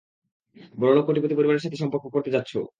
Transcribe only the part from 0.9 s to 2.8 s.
কোটিপতি পরিবারের সাথে সম্পর্ক করতে যাচ্ছো।